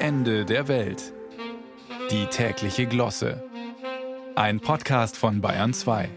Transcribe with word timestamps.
Ende 0.00 0.44
der 0.44 0.68
Welt. 0.68 1.12
Die 2.12 2.26
tägliche 2.26 2.86
Glosse. 2.86 3.42
Ein 4.36 4.60
Podcast 4.60 5.16
von 5.16 5.40
Bayern 5.40 5.74
2. 5.74 6.08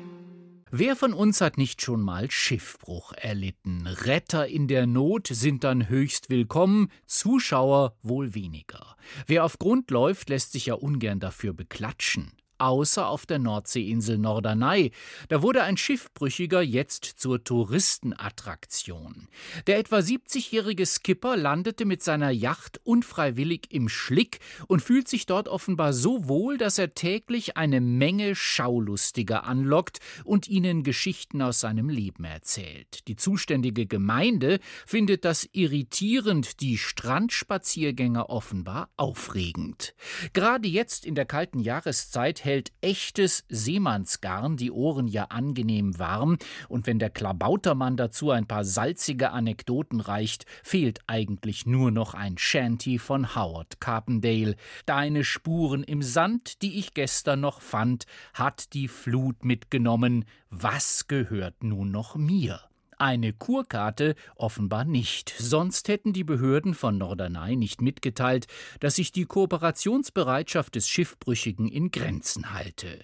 Wer 0.70 0.96
von 0.96 1.13
uns 1.13 1.41
hat 1.41 1.57
nicht 1.57 1.81
schon 1.81 2.02
mal 2.02 2.29
Schiffbruch 2.29 3.12
erlitten? 3.13 3.88
Retter 3.88 4.47
in 4.47 4.67
der 4.67 4.86
Not 4.86 5.28
sind 5.28 5.63
dann 5.63 5.89
höchst 5.89 6.29
willkommen, 6.29 6.91
Zuschauer 7.07 7.96
wohl 8.04 8.36
weniger. 8.36 8.95
Wer 9.25 9.44
auf 9.44 9.57
Grund 9.57 9.89
läuft, 9.89 10.29
lässt 10.29 10.52
sich 10.52 10.68
ja 10.68 10.75
ungern 10.75 11.20
dafür 11.20 11.54
beklatschen 11.54 12.34
außer 12.62 13.07
auf 13.07 13.25
der 13.25 13.39
Nordseeinsel 13.39 14.18
Norderney. 14.18 14.91
Da 15.30 15.41
wurde 15.41 15.64
ein 15.64 15.77
Schiffbrüchiger 15.77 16.62
jetzt 16.62 17.05
zur 17.05 17.44
Touristenattraktion. 17.44 19.27
Der 19.68 19.80
etwa 19.80 19.98
70-jährige 19.98 20.86
Skipper 20.86 21.36
landete 21.36 21.86
mit 21.86 22.04
seiner 22.04 22.30
Yacht 22.30 22.80
unfreiwillig 22.84 23.71
im 23.71 23.89
Schlick 23.89 24.40
und 24.68 24.82
fühlt 24.82 25.08
sich 25.08 25.26
dort 25.26 25.48
offenbar 25.48 25.94
so 25.94 26.27
wohl, 26.27 26.58
dass 26.58 26.77
er 26.77 26.94
täglich 26.94 27.58
eine 27.58 27.82
Menge 27.82 28.35
Schaulustiger 28.35 29.46
anlockt 29.46 29.99
und 30.23 30.48
ihnen 30.48 30.84
Geschichten 30.84 31.41
aus 31.41 31.59
seinem 31.59 31.90
Leben 31.90 32.23
erzählt. 32.23 33.07
Die 33.07 33.16
zuständige 33.16 33.88
Gemeinde 33.88 34.59
findet 34.85 35.26
das 35.26 35.49
irritierend, 35.52 36.62
die 36.62 36.77
Strandspaziergänger 36.77 38.30
offenbar 38.30 38.90
aufregend. 38.98 39.96
Gerade 40.34 40.68
jetzt 40.68 41.05
in 41.05 41.16
der 41.16 41.26
kalten 41.26 41.59
Jahreszeit 41.59 42.46
hält 42.52 42.73
echtes 42.82 43.46
Seemannsgarn 43.48 44.58
die 44.58 44.72
Ohren 44.72 45.08
ja 45.08 45.26
angenehm 45.26 45.98
warm, 45.98 46.38
und 46.68 46.86
wenn 46.86 47.00
der 47.00 47.10
Klabautermann 47.10 47.96
dazu 47.96 48.30
ein 48.32 48.46
paar 48.46 48.66
salzige 48.66 49.32
Anekdoten 49.32 50.02
reicht, 50.02 50.46
fehlt 50.62 51.00
eigentlich 51.08 51.66
nur 51.66 51.91
noch 51.91 52.14
ein 52.14 52.38
Shanty 52.38 53.00
von 53.00 53.36
Howard 53.36 53.80
Carpendale. 53.80 54.58
Deine 54.86 55.24
Spuren 55.24 55.84
im 55.84 56.02
Sand, 56.02 56.62
die 56.62 56.77
ich 56.77 56.93
gestern 56.93 57.40
noch 57.40 57.62
fand, 57.62 58.05
hat 58.34 58.74
die 58.74 58.90
Flut 58.90 59.46
mitgenommen. 59.46 60.26
Was 60.49 61.08
gehört 61.08 61.63
nun 61.63 61.91
noch 61.91 62.18
mir? 62.18 62.60
Eine 63.02 63.34
Kurkarte 63.34 64.13
offenbar 64.35 64.85
nicht. 64.85 65.34
Sonst 65.35 65.88
hätten 65.88 66.13
die 66.13 66.24
Behörden 66.24 66.75
von 66.75 67.00
Norderney 67.00 67.56
nicht 67.56 67.81
mitgeteilt, 67.81 68.46
dass 68.80 68.97
sich 68.97 69.12
die 69.12 69.25
Kooperationsbereitschaft 69.25 70.75
des 70.75 70.88
Schiffbrüchigen 70.88 71.68
in 71.68 71.90
Grenzen 71.90 72.53
halte. 72.53 73.03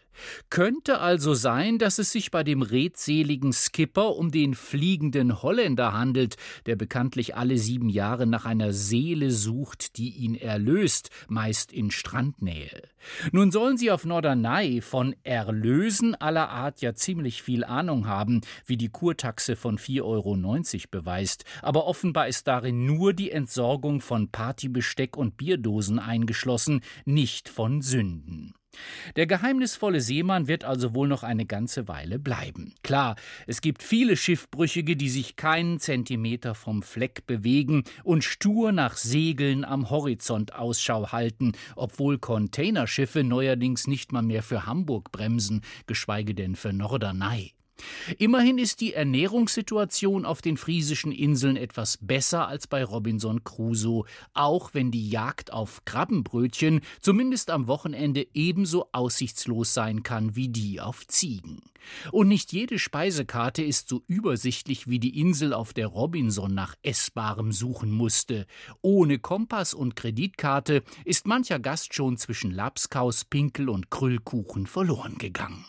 Könnte 0.50 1.00
also 1.00 1.34
sein, 1.34 1.78
dass 1.78 2.00
es 2.00 2.12
sich 2.12 2.32
bei 2.32 2.44
dem 2.44 2.62
redseligen 2.62 3.54
Skipper 3.54 4.16
um 4.16 4.32
den 4.32 4.54
fliegenden 4.54 5.42
Holländer 5.42 5.94
handelt, 5.94 6.36
der 6.66 6.76
bekanntlich 6.76 7.36
alle 7.36 7.58
sieben 7.58 7.90
Jahre 7.90 8.28
nach 8.28 8.45
einer 8.45 8.73
Seele 8.73 9.32
sucht, 9.32 9.98
die 9.98 10.10
ihn 10.10 10.36
erlöst, 10.36 11.10
meist 11.28 11.72
in 11.72 11.92
Strandnähe. 11.92 12.82
Nun 13.32 13.52
sollen 13.52 13.78
sie 13.78 13.92
auf 13.92 14.06
Norderney 14.06 14.82
von 14.82 15.16
Erlösen 15.23 16.16
aller 16.16 16.50
Art 16.50 16.82
ja 16.82 16.94
ziemlich 16.94 17.42
viel 17.42 17.64
Ahnung 17.64 18.08
haben, 18.08 18.42
wie 18.66 18.78
die 18.78 18.90
Kurtaxe 18.90 19.56
von 19.56 19.78
4,90 19.78 20.04
Euro 20.04 20.36
beweist, 20.92 21.45
aber 21.62 21.86
offenbar 21.86 22.28
ist 22.28 22.48
darin 22.48 22.86
nur 22.86 23.14
die 23.14 23.32
Entsorgung 23.32 24.02
von 24.02 24.30
Partybesteck 24.30 25.16
und 25.16 25.38
Bierdosen 25.38 26.00
eingeschlossen, 26.00 26.82
nicht 27.06 27.50
von 27.50 27.82
Sünden. 27.82 28.54
Der 29.16 29.28
geheimnisvolle 29.28 30.02
Seemann 30.02 30.47
wird 30.47 30.64
also 30.64 30.94
wohl 30.94 31.08
noch 31.08 31.23
eine 31.23 31.45
ganze 31.45 31.88
Weile 31.88 32.20
bleiben. 32.20 32.73
Klar, 32.83 33.16
es 33.45 33.61
gibt 33.61 33.83
viele 33.83 34.17
Schiffbrüchige, 34.17 34.95
die 34.95 35.09
sich 35.09 35.36
keinen 35.36 35.80
Zentimeter 35.80 36.56
vom 36.56 36.83
Fleck 36.83 37.25
bewegen 37.28 37.83
und 38.03 38.23
stur 38.23 38.72
nach 38.72 38.98
Segeln 38.98 39.66
am 39.66 39.89
Horizont 39.89 40.55
Ausschau 40.55 41.11
halten, 41.11 41.53
obwohl 41.75 42.17
Containerschiffe 42.17 43.23
neuerdings 43.23 43.88
nicht 43.88 44.11
mal 44.11 44.22
mehr 44.22 44.44
für 44.44 44.66
Hamburg 44.66 45.11
bremsen, 45.11 45.61
geschweige 45.86 46.36
denn 46.36 46.55
für 46.55 46.73
Norderney. 46.73 47.57
Immerhin 48.17 48.58
ist 48.58 48.82
die 48.82 48.93
Ernährungssituation 48.93 50.26
auf 50.26 50.42
den 50.42 50.58
friesischen 50.58 51.11
Inseln 51.11 51.58
etwas 51.58 51.98
besser 52.02 52.48
als 52.48 52.67
bei 52.67 52.83
Robinson 52.83 53.43
Crusoe, 53.43 54.05
auch 54.33 54.73
wenn 54.73 54.92
die 54.92 55.10
Jagd 55.10 55.54
auf 55.54 55.86
Krabbenbrötchen 55.86 56.82
zumindest 57.02 57.49
am 57.49 57.67
Wochenende 57.67 58.27
ebenso 58.33 58.88
aussichtslos 58.92 59.73
sein 59.73 60.04
kann 60.04 60.36
wie 60.36 60.49
die 60.49 60.82
auf 60.82 61.08
Ziegen. 61.08 61.61
Und 62.11 62.27
nicht 62.27 62.52
jede 62.52 62.80
Speisekarte 62.80 63.64
ist 63.64 63.89
so 63.89 64.04
übersichtlich 64.08 64.88
wie 64.88 64.99
die 64.99 65.20
Insel, 65.20 65.54
auf 65.54 65.73
der 65.73 65.88
Robinson 65.88 66.54
nach 66.54 66.76
Essbarem 66.83 67.52
suchen 67.52 67.92
musste. 67.92 68.45
Ohne 68.82 69.20
Kompass 69.20 69.73
und 69.73 69.95
Kreditkarte 69.95 70.83
ist 71.05 71.27
mancher 71.27 71.59
Gast 71.59 71.94
schon 71.94 72.17
zwischen 72.17 72.52
Lapskaus, 72.52 73.26
Pinkel 73.26 73.70
und 73.70 73.89
Krüllkuchen 73.89 74.67
verloren 74.67 75.17
gegangen. 75.17 75.65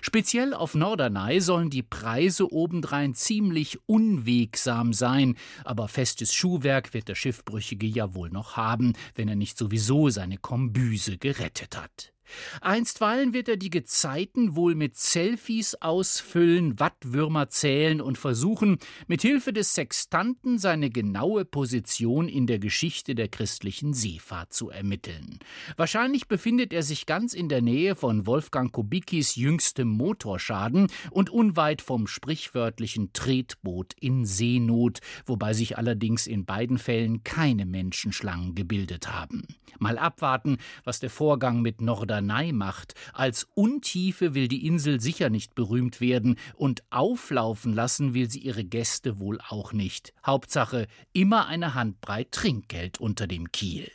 Speziell 0.00 0.54
auf 0.54 0.74
Norderney 0.74 1.40
sollen 1.40 1.70
die 1.70 1.82
Preise 1.82 2.52
obendrein 2.52 3.14
ziemlich 3.14 3.78
unwegsam 3.86 4.92
sein, 4.92 5.36
aber 5.64 5.88
festes 5.88 6.34
Schuhwerk 6.34 6.94
wird 6.94 7.08
der 7.08 7.14
Schiffbrüchige 7.14 7.86
ja 7.86 8.14
wohl 8.14 8.30
noch 8.30 8.56
haben, 8.56 8.94
wenn 9.14 9.28
er 9.28 9.36
nicht 9.36 9.58
sowieso 9.58 10.08
seine 10.08 10.38
Kombüse 10.38 11.18
gerettet 11.18 11.76
hat. 11.76 12.12
Einstweilen 12.60 13.32
wird 13.32 13.48
er 13.48 13.56
die 13.56 13.70
Gezeiten 13.70 14.56
wohl 14.56 14.74
mit 14.74 14.96
Selfies 14.96 15.74
ausfüllen, 15.76 16.78
Wattwürmer 16.78 17.48
zählen 17.48 18.00
und 18.00 18.18
versuchen, 18.18 18.78
mit 19.06 19.22
Hilfe 19.22 19.52
des 19.52 19.74
Sextanten 19.74 20.58
seine 20.58 20.90
genaue 20.90 21.44
Position 21.44 22.28
in 22.28 22.46
der 22.46 22.58
Geschichte 22.58 23.14
der 23.14 23.28
christlichen 23.28 23.94
Seefahrt 23.94 24.52
zu 24.52 24.70
ermitteln. 24.70 25.38
Wahrscheinlich 25.76 26.28
befindet 26.28 26.72
er 26.72 26.82
sich 26.82 27.06
ganz 27.06 27.34
in 27.34 27.48
der 27.48 27.62
Nähe 27.62 27.94
von 27.94 28.26
Wolfgang 28.26 28.72
Kubickis 28.72 29.36
jüngstem 29.36 29.88
Motorschaden 29.88 30.88
und 31.10 31.30
unweit 31.30 31.82
vom 31.82 32.06
sprichwörtlichen 32.06 33.12
Tretboot 33.12 33.94
in 34.00 34.24
Seenot, 34.24 35.00
wobei 35.26 35.52
sich 35.52 35.78
allerdings 35.78 36.26
in 36.26 36.44
beiden 36.44 36.78
Fällen 36.78 37.24
keine 37.24 37.66
Menschenschlangen 37.66 38.54
gebildet 38.54 39.08
haben. 39.08 39.46
Mal 39.78 39.98
abwarten, 39.98 40.58
was 40.84 41.00
der 41.00 41.10
Vorgang 41.10 41.62
mit 41.62 41.80
Nordrhein 41.80 42.19
Tyrannei 42.20 42.52
macht. 42.52 42.94
Als 43.12 43.46
Untiefe 43.54 44.34
will 44.34 44.48
die 44.48 44.66
Insel 44.66 45.00
sicher 45.00 45.30
nicht 45.30 45.54
berühmt 45.54 46.00
werden 46.00 46.36
und 46.54 46.82
auflaufen 46.90 47.72
lassen 47.72 48.14
will 48.14 48.30
sie 48.30 48.40
ihre 48.40 48.64
Gäste 48.64 49.18
wohl 49.18 49.38
auch 49.48 49.72
nicht. 49.72 50.12
Hauptsache 50.24 50.86
immer 51.12 51.46
eine 51.46 51.74
Handbreit 51.74 52.32
Trinkgeld 52.32 53.00
unter 53.00 53.26
dem 53.26 53.50
Kiel. 53.52 53.88